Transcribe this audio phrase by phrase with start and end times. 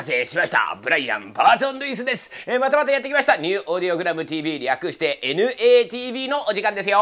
[0.00, 0.78] たせしました。
[0.82, 3.36] ブライアン・バートン・ルイスです、えーまたまたやってきました。
[3.36, 6.98] ニューオーディオグラム TV 略して NATV のお時間ですよ。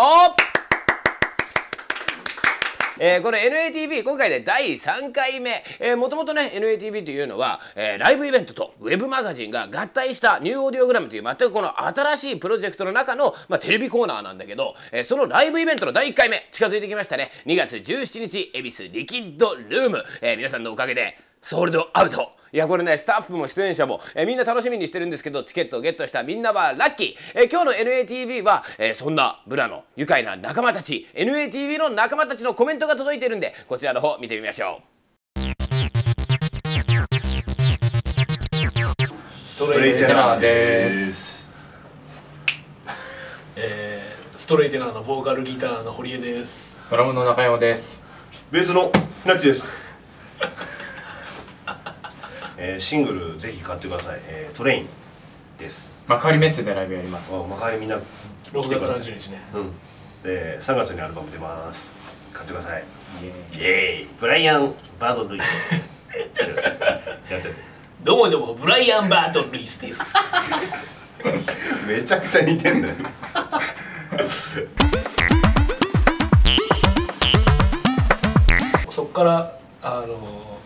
[3.00, 5.62] えーこの NATV 今回で第3回目、
[5.95, 17.30] もともとね NATV というのは、えーライブイベントとウェブマガジンが合体したニューオーディオグラムという全くこの新しいプロジェクトの中の、まあ、テレビコーナーなんだけど、えーそのライブイベントの第1回目近づいてきましたね。
[17.46, 34.80] 2月17日恵比寿リキッドルーム、えー皆さんのおかげでソールドアウトいやこれねスタッフも出演者も、えーみんな楽しみにしてるんですけどチケットをゲットしたみんなはラッキー、えー今日の NATV は、えーそんなブラの愉快な仲間たち NATV の仲間たちのコメントが届いているんでこちらの方見てみましょ
[39.36, 41.50] ストレイテナーですす。
[43.56, 48.01] えー、ストレイテナーのボーカルギターの堀江ですドラムの中山です。
[48.51, 48.91] ベースの
[49.23, 49.88] ひなっちです。
[52.61, 54.20] えー、シングルぜひ買ってください。
[54.27, 54.89] えー、トレイン
[55.59, 55.89] です。
[56.09, 57.33] 幕張メッセでライブやります。
[57.33, 58.01] おまかりみんな6
[58.53, 59.73] 月来てください30日ねうん。
[60.25, 62.03] で3月にアルバム出ます。
[62.33, 62.83] 買ってください。
[63.23, 64.09] イエーイイエーイ。
[64.19, 65.73] ブライアンバードルイス。
[67.33, 67.55] やってて。
[68.03, 70.05] どうもどうもブライアン・バートン・ルイスです
[71.86, 72.95] めちゃくちゃ似てんだよ。
[78.89, 80.59] そっからあの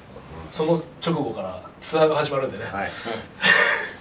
[0.52, 2.90] その直後からツアーが始まるんでね、はい。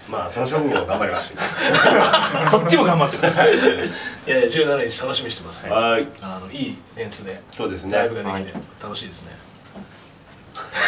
[0.09, 1.31] まあその勝負を頑張ります。
[2.51, 3.57] そっちも頑張ってくださいい
[4.27, 6.05] やいや17日楽しみにしてます、はい。
[6.21, 9.31] あのいいメンツでそうですねライブができて楽しいですね、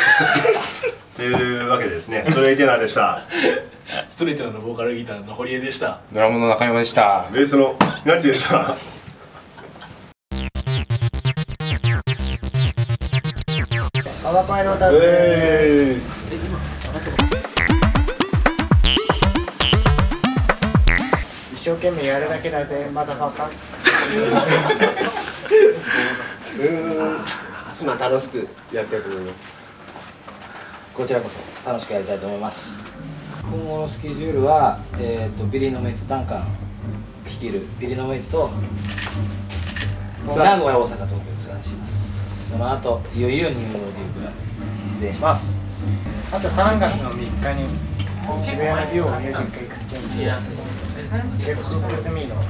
[1.16, 3.24] というわけでですね、ストレイテナーでした。
[4.10, 7.30] ストレイテナーのボーカルギターの堀江でしたドラムの中山でした。
[7.32, 8.76] ベースのひなっちでした。
[14.34, 15.96] パワパイの歌え
[21.54, 22.90] 一生懸命やるだけだぜ。
[22.92, 23.52] マザファカ
[27.86, 29.76] まあ 楽しくやりたいと思います。
[30.96, 32.80] こちらこそ楽しくやりたいと思います。
[33.44, 36.48] 今後のスケジュールは、えー、とビリーのメイツダンカン
[37.28, 38.50] 率いるビリーのメイツと
[40.26, 41.33] 名古屋大阪東京
[42.54, 44.36] その後いよいよ New Audiogram
[44.94, 45.52] に出演します。
[46.32, 47.68] あと3月の3日に
[48.44, 50.18] 渋谷の duo Music Exchange。
[51.44, 52.44] ジェフ・クックスミーのフ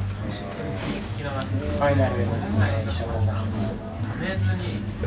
[1.79, 3.05] ァイナルで一緒になりました。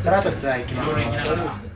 [0.00, 1.75] その後ツアー行きます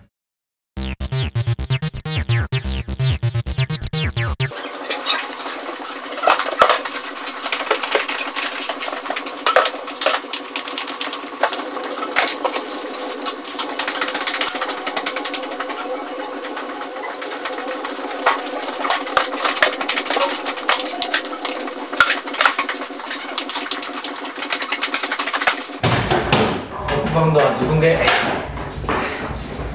[27.15, 27.99] バウンドは自分で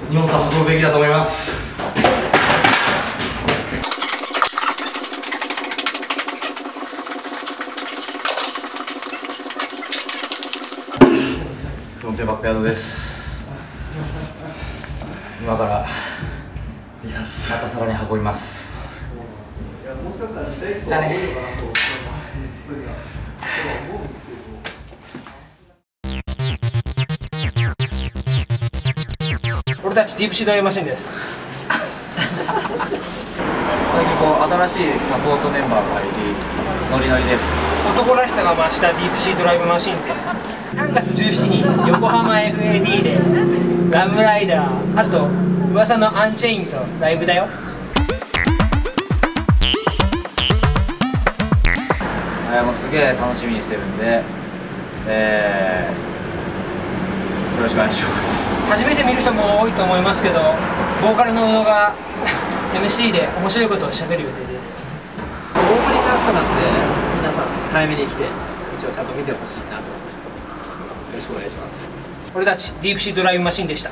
[0.09, 1.65] 荷物を運ぶべきだと思います。
[12.25, 13.45] バックヤードです。
[15.39, 15.85] 今から
[17.51, 18.73] またさらに運びます。
[20.87, 21.19] じゃあね
[29.95, 31.13] 俺たちディープシードアイマシンです。
[31.15, 32.19] 最
[34.05, 36.09] 近こう新しいサポートメンバーが入り
[36.91, 37.45] ノリノリです。
[37.97, 40.27] 男らしさが増したディープシードライブマシーンズです。
[40.75, 43.17] 3月17日横浜 FAD で
[43.89, 45.29] ラムライダーあと
[45.71, 47.47] 噂のアンチェインとライブだよ。
[52.53, 54.21] えーもうすげえ楽しみにしてるんで、
[55.07, 56.14] えー
[57.55, 58.53] よろしくお願いします。
[58.69, 60.39] 初めて見る人も多いと思いますけど
[61.01, 61.95] ボーカルの宇野が
[62.75, 64.83] MC で面白いことをしゃべる予定です。
[65.55, 66.61] オープニングアップなんで
[67.21, 68.23] 皆さん早めに来て
[68.77, 69.83] 一応ちゃんと見てほしいなと。
[69.83, 69.87] よ
[71.15, 71.75] ろしくお願いします。
[72.35, 73.91] 俺たちディープシードライブマシーンでした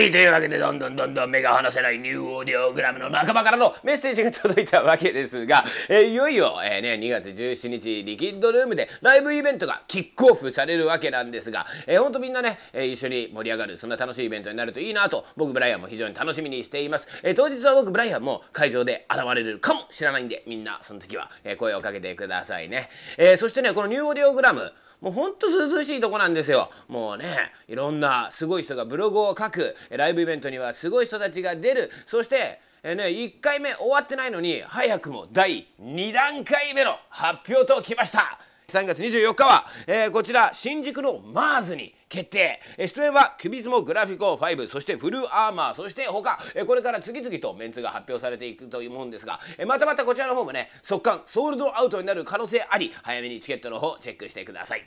[0.00, 22.88] はいというわけでどんどんどんどん目が離せないニューオーディオグラムの仲間からのメッセージが届いたわけですが、 えーいよいよ、えーね、2月17日リキッドルームでライブイベントがキックオフされるわけなんですが、えー、ほんとみんなね、えー一緒に盛り上がるそんな楽しいイベントになるといいなと僕ブライアンも非常に楽しみにしています、えー当日は僕ブライアンも会場で現れるかもしれないんでみんなその時は、え声をかけてくださいね、
[23.18, 26.70] えそしてねこのニューオーディオグラムもうほんとずうずうしいとこなんですよ。
[26.88, 29.74] もうねいろんなすごい人がブログを書く。
[29.90, 31.90] ライブイベントにはすごい人たちが出る。
[32.06, 38.38] そしてえね、1回目終わってないのに早くも第2段階目の発表ときました。
[38.68, 42.60] 3月24日は、えーこちら新宿のマーズに決定。
[42.76, 45.74] 出演はキュビズモグラフィコ5そしてフルアーマー。
[45.74, 54.84] そして他えこれから次々とメンツが発表されていくと思うもんですがまたまたこちらの方もね速乾ソールドアウトになる可能性あり早めにチケットの方チェックしてください。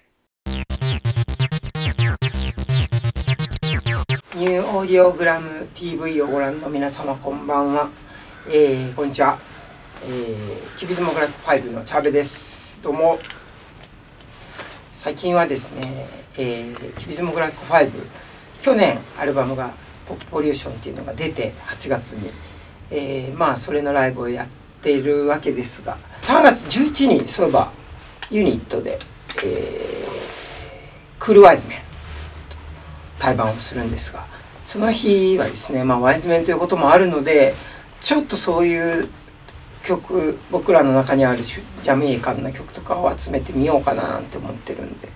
[4.36, 7.90] ニューオーディオグラム TV をご覧の皆様こんばんは、
[8.50, 9.38] えー、こんにちは、
[10.06, 12.81] えー、キュビズモグラフィック5のチャベです。
[12.81, 13.18] どうも。
[15.03, 16.07] 最近はですね、
[16.38, 18.01] えー、キュビズモグラフィック5
[18.61, 19.73] 去年アルバムが
[20.07, 22.31] 「ポップポリューション」っていうのが出て8月に、
[22.89, 24.47] えー、まあそれのライブをやっ
[24.81, 27.69] ているわけですが3月11にそういえば
[28.31, 28.97] ユニットで、
[29.44, 30.07] えー、
[31.19, 31.79] クールワイズメン
[33.19, 34.25] 対バンをするんですが
[34.65, 37.55] その日はですね、まあ、ワイズメンということもあるので
[38.01, 39.09] ちょっとそういう
[39.83, 45.09] 曲僕らの中にあるジャメイカンな曲とかを集めてみようかななんて思ってるんで、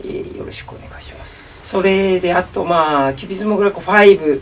[0.00, 1.60] えーよろしくお願いします。
[1.64, 4.40] それであとまあキビズモグラコ5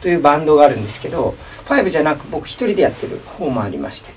[0.00, 1.34] というバンドがあるんですけど
[1.66, 4.10] 5じゃなく僕一人でやってる方もありまして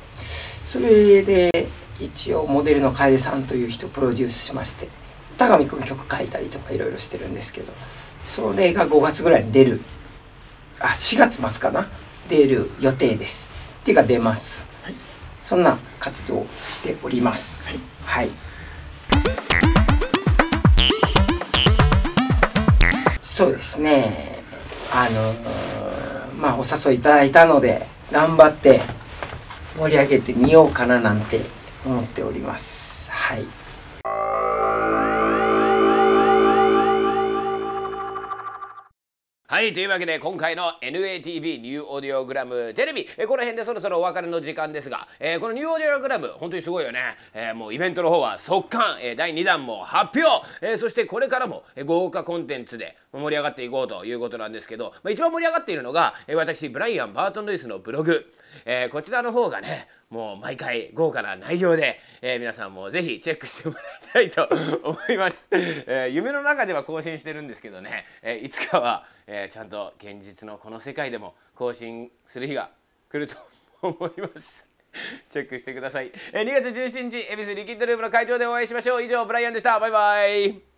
[0.65, 1.51] それで
[1.99, 4.87] 一応モデルの楓さんという人をプロデュースしまして
[5.37, 7.71] 田上君曲書いたりとかいろいろしてるんですけど
[8.25, 9.81] それが5月ぐらいに出る
[10.79, 11.87] あ4月末かな？
[12.29, 13.53] 出る予定です。
[13.81, 14.67] っていうか出ます、
[15.45, 17.69] そんな活動をしております。
[18.03, 18.29] はい、
[23.21, 24.39] そうですね。
[24.91, 25.75] あのー
[26.39, 28.81] まあお誘いいただいたので頑張って
[29.77, 31.41] 盛り上げてみようかななんて
[31.85, 33.09] 思っております。
[33.11, 33.64] はい
[39.55, 46.99] はいというわけで今回の NATV ニューオーディオグラムテレビえーこの辺でそろそろお別れの時間ですが、えーこのニューオーディオグラム本当にすごいよね、
[47.33, 58.29] えーもうイベントの方は速乾、え第2弾も発表、えそしてこれからも豪華コンテンツで盛り上がっていこうということなんですけど、まあ、一番盛り上がっているのが、え私ブライアン・バートン・ルイスのブログ、
[58.65, 63.75] えこちらの方がねもう毎回豪華な内容で、えー皆さんもぜひチェックしても
[64.13, 72.71] らいたいと思います、 えー夢の中では更新してるんですけどね、えいつかは、えちゃんと現実のこの世界でも更新する日が
[73.09, 73.37] 来ると
[73.81, 74.71] 思います。
[75.29, 79.03] チェックしてください、え2月17日恵比寿リキッドルームの会場でお会いしましょう。
[79.03, 79.77] 以上ブライアンでした。
[79.81, 80.74] バイバイ。